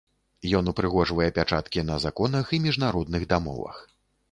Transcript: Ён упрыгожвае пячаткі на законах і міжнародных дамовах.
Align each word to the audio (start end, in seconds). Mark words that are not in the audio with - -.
Ён 0.59 0.71
упрыгожвае 0.71 1.27
пячаткі 1.35 1.85
на 1.91 1.99
законах 2.05 2.45
і 2.59 2.63
міжнародных 2.65 3.31
дамовах. 3.37 3.77